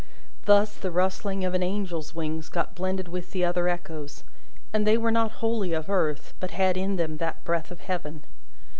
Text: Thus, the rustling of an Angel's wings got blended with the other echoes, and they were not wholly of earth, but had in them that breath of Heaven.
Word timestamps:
Thus, 0.45 0.73
the 0.73 0.89
rustling 0.89 1.45
of 1.45 1.53
an 1.53 1.61
Angel's 1.61 2.15
wings 2.15 2.49
got 2.49 2.73
blended 2.73 3.07
with 3.07 3.33
the 3.33 3.45
other 3.45 3.67
echoes, 3.67 4.23
and 4.73 4.87
they 4.87 4.97
were 4.97 5.11
not 5.11 5.29
wholly 5.43 5.73
of 5.73 5.91
earth, 5.91 6.33
but 6.39 6.49
had 6.49 6.75
in 6.75 6.95
them 6.95 7.17
that 7.17 7.43
breath 7.43 7.69
of 7.69 7.81
Heaven. 7.81 8.23